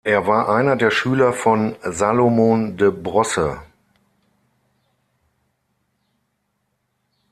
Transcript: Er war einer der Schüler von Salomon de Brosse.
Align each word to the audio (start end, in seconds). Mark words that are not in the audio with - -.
Er 0.03 0.25
war 0.25 0.49
einer 0.49 0.75
der 0.77 0.89
Schüler 0.89 1.31
von 1.31 1.75
Salomon 1.83 2.75
de 2.75 2.89
Brosse. 2.89 3.61